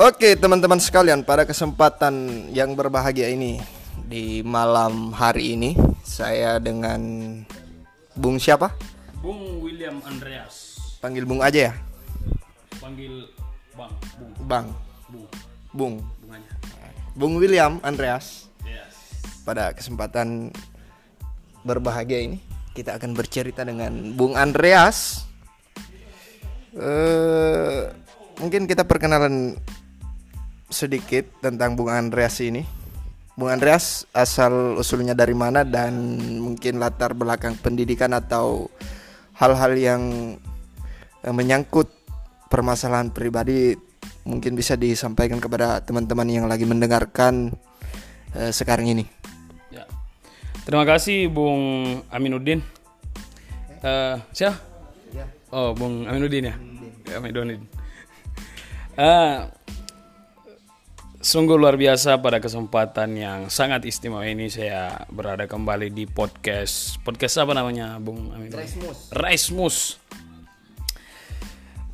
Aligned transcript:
Oke 0.00 0.32
teman-teman 0.32 0.80
sekalian 0.80 1.20
pada 1.20 1.44
kesempatan 1.44 2.48
yang 2.56 2.72
berbahagia 2.72 3.28
ini 3.28 3.60
Di 4.08 4.40
malam 4.40 5.12
hari 5.12 5.60
ini 5.60 5.76
Saya 6.00 6.56
dengan 6.56 6.96
Bung 8.16 8.40
siapa? 8.40 8.72
Bung 9.20 9.60
William 9.60 10.00
Andreas. 10.08 10.80
Panggil 11.04 11.28
Bung 11.28 11.44
aja 11.44 11.68
ya? 11.68 11.72
Panggil 12.80 13.28
Bang, 13.76 13.92
Bung, 14.16 14.32
Bang 14.48 14.66
Bung, 15.12 15.28
Bung 15.68 15.94
Bung 16.00 16.32
aja. 16.32 16.50
Bung 17.12 17.34
William 17.36 17.76
Andreas 17.84 18.48
Yes. 18.64 18.96
Pada 19.44 19.76
kesempatan 19.76 20.48
berbahagia 21.60 22.24
ini 22.24 22.40
Kita 22.72 22.96
akan 22.96 23.12
bercerita 23.12 23.68
dengan 23.68 24.16
Bung 24.16 24.32
Andreas 24.32 25.28
eh 26.72 27.92
Mungkin 28.40 28.64
kita 28.64 28.88
perkenalan 28.88 29.60
sedikit 30.70 31.26
tentang 31.42 31.74
Bung 31.74 31.90
Andreas 31.90 32.38
ini 32.40 32.62
Bung 33.40 33.50
Andreas 33.50 34.04
asal 34.12 34.76
usulnya 34.76 35.16
dari 35.16 35.32
mana 35.32 35.64
dan 35.64 35.96
mungkin 36.42 36.76
latar 36.76 37.16
belakang 37.16 37.56
pendidikan 37.56 38.12
atau 38.12 38.68
hal-hal 39.38 39.72
yang 39.80 40.02
menyangkut 41.24 41.88
permasalahan 42.52 43.08
pribadi 43.08 43.78
mungkin 44.28 44.52
bisa 44.52 44.76
disampaikan 44.76 45.40
kepada 45.40 45.80
teman-teman 45.80 46.28
yang 46.28 46.46
lagi 46.50 46.68
mendengarkan 46.68 47.54
eh, 48.36 48.52
sekarang 48.52 48.92
ini. 48.92 49.04
Ya. 49.72 49.88
Terima 50.68 50.84
kasih 50.84 51.32
Bung 51.32 51.62
Aminuddin. 52.12 52.60
Eh, 53.80 54.16
siapa? 54.36 54.60
Oh, 55.50 55.72
Bung 55.72 56.04
Aminuddin 56.06 56.52
ya. 56.52 56.54
Ya, 57.08 57.18
Aminuddin. 57.18 57.64
Eh, 59.00 59.36
sungguh 61.20 61.60
luar 61.60 61.76
biasa 61.76 62.24
pada 62.24 62.40
kesempatan 62.40 63.12
yang 63.12 63.52
sangat 63.52 63.84
istimewa 63.84 64.24
ini 64.24 64.48
saya 64.48 65.04
berada 65.12 65.44
kembali 65.44 65.92
di 65.92 66.08
podcast 66.08 66.96
podcast 67.04 67.44
apa 67.44 67.52
namanya 67.52 68.00
Bung 68.00 68.32
Aminuddin? 68.32 68.64
Raismus. 69.12 70.00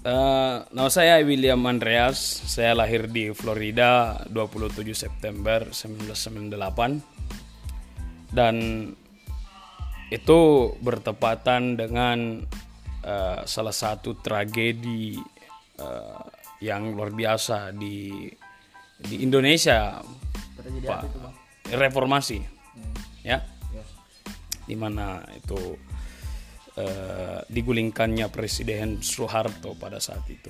Eh, 0.07 0.57
nama 0.71 0.87
saya 0.87 1.19
William 1.27 1.59
Andreas. 1.67 2.23
Saya 2.47 2.79
lahir 2.79 3.11
di 3.11 3.35
Florida 3.35 4.23
27 4.31 4.95
September 4.95 5.75
1998 5.75 8.31
dan 8.31 8.55
itu 10.15 10.71
bertepatan 10.79 11.75
dengan 11.75 12.47
eh, 13.03 13.43
salah 13.43 13.75
satu 13.75 14.23
tragedi 14.23 15.19
eh, 15.83 16.23
yang 16.63 16.95
luar 16.95 17.11
biasa 17.11 17.75
di 17.75 18.31
di 19.01 19.23
Indonesia, 19.23 20.01
Pak. 20.87 21.03
Reformasi, 21.67 22.39
ya, 23.27 23.43
di 24.65 24.77
mana 24.79 25.19
itu 25.35 25.75
eh, 26.79 27.41
digulingkannya 27.51 28.31
Presiden 28.31 29.03
Soeharto 29.03 29.75
pada 29.75 29.99
saat 29.99 30.23
itu. 30.31 30.49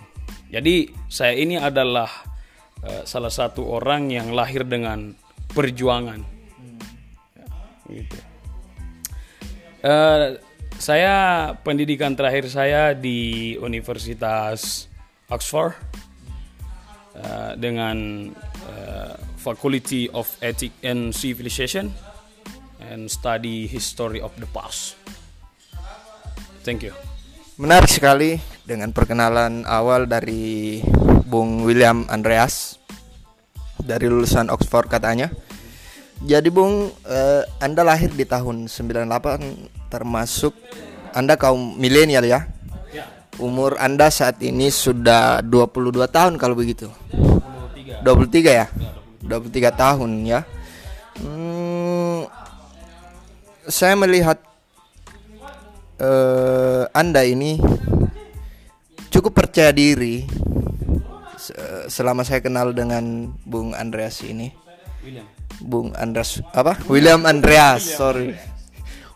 Jadi 0.52 0.92
saya 1.08 1.32
ini 1.34 1.56
adalah 1.56 2.08
eh, 2.84 3.02
salah 3.08 3.32
satu 3.32 3.64
orang 3.64 4.12
yang 4.12 4.36
lahir 4.36 4.68
dengan 4.68 5.16
perjuangan. 5.50 6.20
Ya, 7.32 7.46
gitu. 7.88 8.18
Eh, 9.86 10.26
saya 10.76 11.14
pendidikan 11.64 12.12
terakhir 12.12 12.52
saya 12.52 12.92
di 12.92 13.56
Universitas 13.56 14.92
Oxford 15.32 15.72
eh, 17.16 17.52
dengan 17.56 18.28
eh, 18.68 19.14
Faculty 19.40 20.10
of 20.12 20.28
Ethics 20.44 20.76
and 20.84 21.14
Civilization 21.16 21.92
and 22.82 23.08
study 23.08 23.64
history 23.64 24.20
of 24.20 24.34
the 24.36 24.48
past. 24.52 24.98
Thank 26.66 26.82
you. 26.86 26.94
Menarik 27.56 27.88
sekali 27.88 28.36
dengan 28.68 28.92
perkenalan 28.92 29.64
awal 29.64 30.04
dari 30.04 30.82
Bung 31.24 31.64
William 31.64 32.04
Andreas 32.12 32.76
dari 33.80 34.10
lulusan 34.10 34.52
Oxford 34.52 34.90
katanya. 34.90 35.32
Jadi 36.20 36.48
Bung, 36.48 36.90
eh, 37.06 37.42
Anda 37.60 37.84
lahir 37.84 38.12
di 38.12 38.24
tahun 38.24 38.68
98 38.68 39.68
termasuk 39.92 40.56
Anda 41.12 41.36
kaum 41.36 41.76
milenial 41.76 42.24
ya. 42.24 42.48
Ya, 42.92 43.04
Umur 43.36 43.76
Anda 43.76 44.08
saat 44.08 44.40
ini 44.40 44.72
sudah 44.72 45.44
22 45.44 46.08
tahun 46.08 46.40
kalau 46.40 46.56
begitu. 46.56 46.88
23 48.06 48.60
ya? 48.62 48.66
23 49.26 49.74
tahun 49.74 50.10
ya. 50.22 50.40
Hmm, 51.18 52.30
saya 53.66 53.98
melihat 53.98 54.38
eh, 55.98 56.84
Anda 56.94 57.26
ini 57.26 57.58
cukup 59.10 59.34
percaya 59.34 59.74
diri 59.74 60.22
se- 61.34 61.90
selama 61.90 62.22
saya 62.22 62.38
kenal 62.38 62.70
dengan 62.70 63.34
Bung 63.42 63.74
Andreas 63.74 64.22
ini. 64.22 64.54
William. 65.02 65.26
Bung 65.58 65.90
Andreas 65.96 66.38
apa? 66.52 66.78
William 66.86 67.26
Andreas, 67.26 67.82
sorry. 67.96 68.36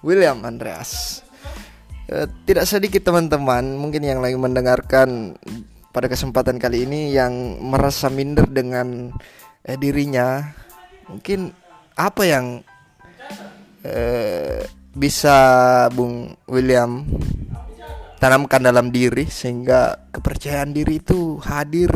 William 0.00 0.40
Andreas. 0.42 1.22
Eh, 2.10 2.26
tidak 2.42 2.66
sedikit 2.66 3.06
teman-teman 3.06 3.76
mungkin 3.78 4.02
yang 4.02 4.18
lagi 4.18 4.34
mendengarkan 4.34 5.38
pada 5.90 6.06
kesempatan 6.06 6.56
kali 6.58 6.86
ini 6.86 7.10
yang 7.14 7.58
merasa 7.62 8.06
minder 8.10 8.46
dengan 8.46 9.10
eh, 9.66 9.76
dirinya. 9.78 10.42
Mungkin 11.10 11.50
apa 11.98 12.22
yang 12.22 12.62
eh, 13.82 14.62
bisa 14.94 15.38
Bung 15.94 16.34
William 16.50 17.06
tanamkan 18.20 18.60
dalam 18.60 18.92
diri 18.92 19.26
sehingga 19.26 20.10
kepercayaan 20.12 20.76
diri 20.76 21.00
itu 21.00 21.40
hadir 21.40 21.90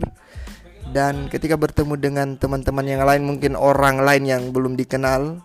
dan 0.95 1.27
ketika 1.27 1.59
bertemu 1.59 1.95
dengan 1.99 2.29
teman-teman 2.39 2.87
yang 2.87 3.03
lain 3.05 3.23
mungkin 3.27 3.53
orang 3.59 4.01
lain 4.01 4.25
yang 4.25 4.43
belum 4.55 4.79
dikenal 4.79 5.43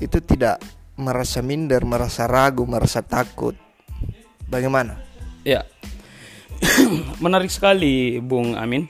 itu 0.00 0.18
tidak 0.24 0.60
merasa 0.96 1.44
minder, 1.44 1.84
merasa 1.84 2.24
ragu, 2.24 2.64
merasa 2.64 3.04
takut. 3.04 3.52
Bagaimana? 4.48 4.96
Ya. 5.44 5.64
Menarik 7.24 7.50
sekali 7.52 8.20
Bung 8.20 8.56
Amin. 8.56 8.88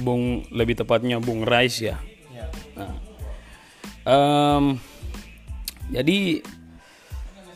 Bung 0.00 0.42
lebih 0.50 0.74
tepatnya 0.78 1.22
Bung 1.22 1.46
Rais 1.46 1.78
ya. 1.78 1.98
Nah. 2.74 2.94
Em, 4.04 4.64
jadi 5.94 6.42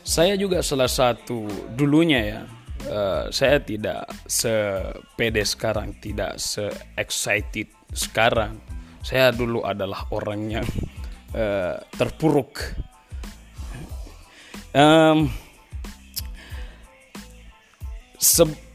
saya 0.06 0.39
juga 0.39 0.62
salah 0.62 0.89
satu 0.89 1.45
dulunya 1.75 2.21
ya. 2.23 2.41
eh, 2.89 3.25
saya 3.34 3.59
tidak 3.59 4.06
sepede 4.25 5.43
sekarang, 5.43 5.99
tidak 5.99 6.39
se 6.39 6.71
excited 6.95 7.67
sekarang. 7.91 8.62
Saya 9.03 9.35
dulu 9.35 9.67
adalah 9.67 10.06
orang 10.15 10.41
yang 10.49 10.69
eh, 11.35 11.77
terpuruk. 11.99 12.55
Se- 14.73 15.48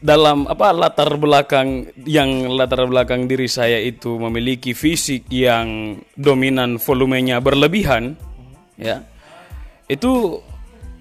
dalam 0.02 0.50
apa 0.50 0.74
latar 0.74 1.14
belakang 1.16 1.88
yang 2.04 2.50
latar 2.52 2.84
belakang 2.84 3.30
diri 3.30 3.46
saya 3.46 3.78
itu 3.78 4.18
memiliki 4.18 4.74
fisik 4.74 5.30
yang 5.30 6.00
dominan 6.18 6.82
volumenya 6.82 7.38
berlebihan 7.38 8.18
ya. 8.80 9.04
Itu 9.86 10.42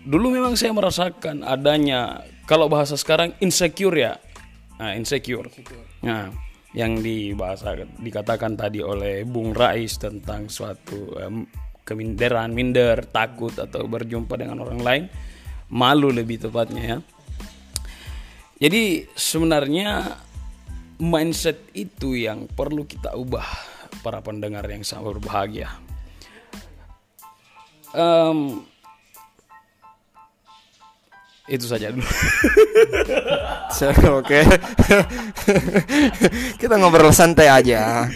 dulu 0.04 0.36
memang 0.36 0.60
saya 0.60 0.76
merasakan 0.76 1.42
adanya 1.42 2.22
kalau 2.46 2.68
bahasa 2.68 3.00
sekarang 3.00 3.34
insecure 3.40 3.96
ya. 3.96 4.14
Nah, 4.78 4.94
insecure. 5.00 5.48
Nah 6.04 6.30
yang 6.74 7.00
dibahasa 7.00 7.78
dikatakan 8.02 8.58
tadi 8.58 8.82
oleh 8.82 9.24
Bung 9.30 9.54
Rais 9.54 9.94
tentang 10.02 10.50
suatu 10.50 11.14
em, 11.22 11.46
keminderan 11.86 12.50
minder 12.50 13.06
takut 13.14 13.54
atau 13.54 13.86
berjumpa 13.86 14.34
dengan 14.34 14.66
orang 14.66 14.82
lain 14.82 15.04
malu 15.70 16.10
lebih 16.10 16.42
tepatnya 16.42 16.82
ya 16.82 16.98
jadi 18.64 19.12
sebenarnya 19.12 20.16
mindset 21.04 21.68
itu 21.76 22.16
yang 22.16 22.48
perlu 22.48 22.88
kita 22.88 23.12
ubah 23.12 23.44
para 24.00 24.24
pendengar 24.24 24.64
yang 24.72 24.88
sangat 24.88 25.20
berbahagia. 25.20 25.68
Em, 27.92 28.64
itu 31.52 31.66
saja 31.68 31.92
dulu. 31.92 32.08
Oke. 34.24 34.48
Kita 36.56 36.80
ngobrol 36.80 37.12
santai 37.12 37.52
aja. 37.52 38.08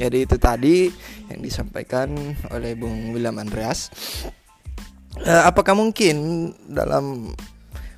Jadi 0.00 0.24
itu 0.24 0.36
tadi 0.40 0.88
yang 1.28 1.44
disampaikan 1.44 2.16
oleh 2.48 2.72
Bung 2.72 3.12
William 3.12 3.36
Andreas. 3.36 3.92
Eh, 5.20 5.42
apakah 5.44 5.76
mungkin 5.76 6.48
dalam 6.64 7.36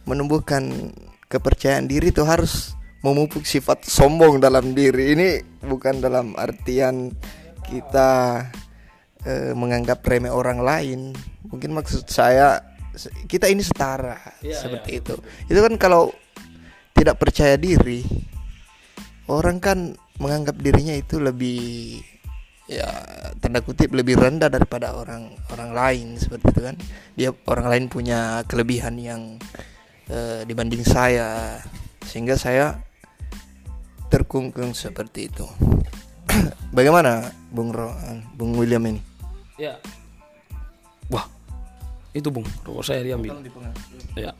menumbuhkan 0.05 0.91
kepercayaan 1.35 1.91
diri 1.91 2.15
itu 2.15 2.23
harus 2.23 2.79
memupuk 3.05 3.45
sifat 3.45 3.85
sombong 3.85 4.39
dalam 4.39 4.73
diri. 4.73 5.13
Ini 5.13 5.29
bukan 5.67 6.01
dalam 6.01 6.33
artian 6.39 7.13
kita 7.67 8.41
eh, 9.27 9.53
menganggap 9.53 10.01
remeh 10.07 10.31
orang 10.31 10.63
lain. 10.65 11.01
Mungkin 11.51 11.77
maksud 11.77 12.07
saya 12.07 12.63
kita 13.27 13.51
ini 13.51 13.61
setara 13.61 14.17
Iya, 14.41 14.57
seperti 14.63 15.03
itu. 15.03 15.15
Itu 15.51 15.61
kan 15.61 15.75
kalau 15.77 16.15
tidak 16.95 17.21
percaya 17.21 17.59
diri 17.59 18.07
orang 19.27 19.59
kan 19.59 19.99
menganggap 20.23 20.55
dirinya 20.63 20.95
itu 20.95 21.19
lebih 21.19 21.99
ya 22.65 22.89
tanda 23.45 23.61
kutip 23.61 23.93
lebih 23.93 24.17
rendah 24.17 24.49
daripada 24.49 24.97
orang 24.97 25.37
orang 25.53 25.71
lain 25.77 26.07
seperti 26.17 26.45
itu 26.55 26.61
kan. 26.65 26.77
Dia 27.19 27.31
orang 27.51 27.67
lain 27.69 27.85
punya 27.93 28.41
kelebihan 28.49 28.97
yang 28.97 29.37
eh, 30.11 30.41
dibanding 30.49 30.83
saya 30.85 31.61
sehingga 32.05 32.37
saya 32.37 32.81
terkungkung 34.13 34.77
seperti 34.77 35.33
itu 35.33 35.47
bagaimana 36.77 37.33
Bung 37.51 37.71
Ro, 37.71 37.91
Bung 38.37 38.55
William 38.59 38.85
ini 38.85 39.15
Ya. 39.55 39.79
Wah. 41.07 41.31
Itu, 42.11 42.31
Bung. 42.31 42.47
Rokok 42.67 42.83
saya 42.83 43.07
diambil. 43.07 43.39
Ya. 44.19 44.35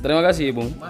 Terima 0.00 0.22
kasih, 0.24 0.52
Bung. 0.52 0.72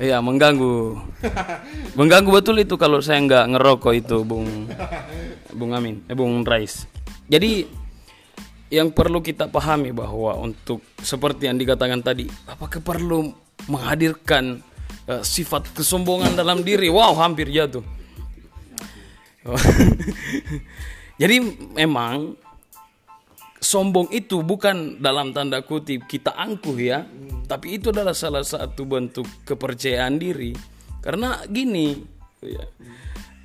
Iya, 0.00 0.16
mengganggu. 0.24 0.96
Mengganggu 1.92 2.32
betul 2.32 2.56
itu 2.64 2.80
kalau 2.80 3.04
saya 3.04 3.20
nggak 3.20 3.52
ngerokok 3.52 3.92
itu, 3.92 4.24
Bung. 4.24 4.64
Bung 5.52 5.76
Amin, 5.76 6.00
eh 6.08 6.16
Bung 6.16 6.40
Rais. 6.40 6.88
Jadi 7.30 7.62
yang 8.74 8.90
perlu 8.90 9.22
kita 9.22 9.46
pahami 9.46 9.94
bahwa 9.94 10.34
untuk 10.38 10.82
seperti 10.98 11.46
yang 11.46 11.58
dikatakan 11.58 12.02
tadi, 12.02 12.26
apakah 12.50 12.82
perlu 12.82 13.30
menghadirkan 13.70 14.58
eh, 15.06 15.22
sifat 15.22 15.70
kesombongan 15.70 16.34
dalam 16.34 16.66
diri? 16.66 16.90
Wow, 16.90 17.14
hampir 17.18 17.46
jatuh. 17.50 17.86
Jadi 21.22 21.36
memang 21.78 22.34
sombong 23.60 24.08
itu 24.10 24.42
bukan 24.42 24.98
dalam 24.98 25.30
tanda 25.30 25.62
kutip 25.62 26.10
kita 26.10 26.34
angkuh 26.34 26.78
ya, 26.78 27.06
tapi 27.46 27.78
itu 27.78 27.94
adalah 27.94 28.14
salah 28.14 28.42
satu 28.42 28.82
bentuk 28.86 29.26
kepercayaan 29.46 30.18
diri. 30.18 30.54
Karena 31.00 31.40
gini, 31.48 31.96
ya, 32.42 32.64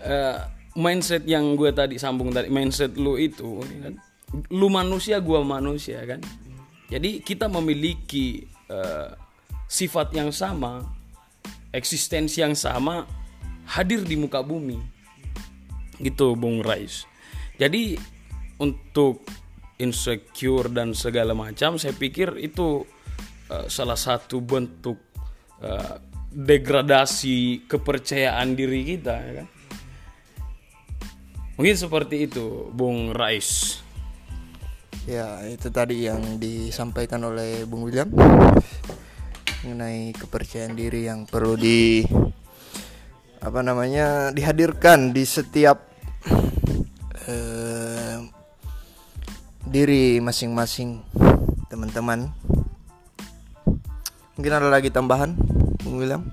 eh, 0.04 0.55
mindset 0.76 1.24
yang 1.24 1.56
gue 1.56 1.72
tadi 1.72 1.96
sambung 1.96 2.36
tadi, 2.36 2.52
mindset 2.52 3.00
lu 3.00 3.16
itu, 3.16 3.64
kan, 3.64 3.96
lu 4.52 4.68
manusia, 4.68 5.24
gua 5.24 5.42
manusia 5.42 6.04
kan. 6.04 6.20
Jadi 6.92 7.24
kita 7.24 7.50
memiliki 7.50 8.46
eh, 8.70 9.10
sifat 9.66 10.14
yang 10.14 10.30
sama, 10.30 10.86
eksistensi 11.74 12.44
yang 12.44 12.54
sama, 12.54 13.08
hadir 13.66 14.06
di 14.06 14.20
muka 14.20 14.46
bumi 14.46 14.78
gitu 16.04 16.36
Bung 16.36 16.62
Rais. 16.62 17.08
Jadi 17.56 17.96
untuk 18.60 19.24
insecure 19.80 20.72
dan 20.72 20.96
segala 20.96 21.36
macam 21.36 21.80
saya 21.80 21.96
pikir 21.96 22.38
itu 22.38 22.86
eh, 23.50 23.66
salah 23.72 23.98
satu 23.98 24.44
bentuk 24.44 25.00
eh, 25.64 25.96
degradasi 26.36 27.64
kepercayaan 27.66 28.54
diri 28.54 28.82
kita 28.84 29.16
ya 29.16 29.34
kan. 29.42 29.48
Mungkin 31.56 31.76
seperti 31.80 32.28
itu 32.28 32.68
Bung 32.76 33.16
Rais. 33.16 33.80
Ya, 35.08 35.40
itu 35.48 35.72
tadi 35.72 36.04
yang 36.10 36.36
disampaikan 36.36 37.24
oleh 37.24 37.64
Bung 37.64 37.88
William 37.88 38.12
mengenai 39.64 40.12
kepercayaan 40.18 40.76
diri 40.76 41.08
yang 41.08 41.24
perlu 41.24 41.56
di 41.56 42.04
apa 43.40 43.62
namanya 43.62 44.34
dihadirkan 44.34 45.14
di 45.14 45.24
setiap 45.24 45.86
eh, 47.30 48.18
diri 49.64 50.20
masing-masing 50.20 51.06
teman-teman. 51.72 52.34
Mungkin 54.36 54.52
ada 54.52 54.68
lagi 54.68 54.92
tambahan, 54.92 55.40
Bung 55.86 56.04
William? 56.04 56.28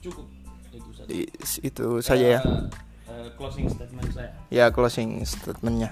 Cukup 0.00 0.24
itu 0.72 0.90
saja. 0.96 1.08
Di- 1.10 1.30
itu 1.60 1.86
saja 2.00 2.26
ya. 2.38 2.40
Closing 3.34 3.66
statement 3.66 4.08
saya. 4.14 4.30
Ya 4.54 4.70
closing 4.70 5.18
statementnya. 5.26 5.90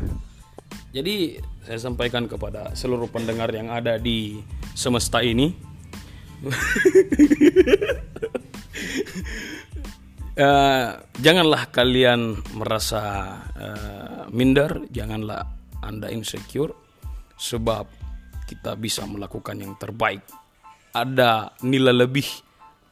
Jadi 0.95 1.43
saya 1.67 1.83
sampaikan 1.83 2.31
kepada 2.31 2.71
seluruh 2.79 3.11
pendengar 3.11 3.51
yang 3.51 3.67
ada 3.75 3.99
di 3.99 4.39
semesta 4.79 5.19
ini 5.19 5.51
Eh, 10.35 10.91
janganlah 11.23 11.71
kalian 11.71 12.35
merasa 12.59 13.03
eh, 13.55 14.27
minder, 14.35 14.83
janganlah 14.91 15.47
Anda 15.79 16.11
insecure 16.11 16.75
sebab 17.39 17.87
kita 18.43 18.75
bisa 18.75 19.07
melakukan 19.07 19.63
yang 19.63 19.79
terbaik. 19.79 20.27
Ada 20.91 21.55
nilai 21.63 21.95
lebih 21.95 22.27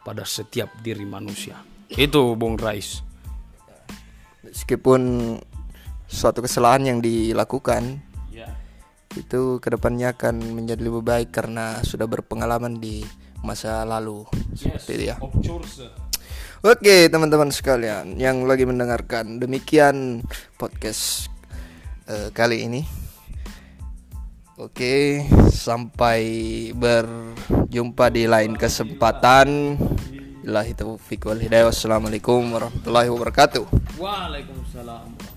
pada 0.07 0.23
setiap 0.23 0.71
diri 0.79 1.03
manusia. 1.03 1.59
Itu 1.91 2.39
Bung 2.39 2.55
Rais. 2.55 3.03
Meskipun 4.43 5.01
suatu 6.07 6.43
kesalahan 6.43 6.85
yang 6.85 6.99
dilakukan 6.99 8.03
Ya. 8.33 8.49
itu 9.13 9.61
ke 9.61 9.69
depannya 9.69 10.17
akan 10.17 10.57
menjadi 10.57 10.81
lebih 10.89 11.05
baik 11.05 11.29
karena 11.29 11.79
sudah 11.85 12.09
berpengalaman 12.09 12.81
di 12.81 13.05
masa 13.43 13.85
lalu 13.85 14.25
seperti 14.57 14.91
itu 14.97 15.03
ya. 15.13 15.17
Oke 16.63 17.11
teman-teman 17.11 17.51
sekalian 17.51 18.15
yang 18.15 18.47
lagi 18.47 18.63
mendengarkan 18.63 19.37
demikian 19.37 20.23
podcast 20.55 21.27
eh, 22.07 22.31
kali 22.31 22.65
ini. 22.65 22.81
Oke 24.55 25.27
sampai 25.51 26.23
berjumpa 26.71 28.09
di 28.09 28.23
lain 28.31 28.55
kesempatan. 28.55 29.77
Ilahi 30.43 30.75
taufiq 30.75 31.23
wal 31.23 31.39
hidayah. 31.39 31.71
Wassalamualaikum 31.71 32.43
warahmatullahi 32.51 33.07
wabarakatuh. 33.07 33.63
Waalaikumsalam. 33.95 35.32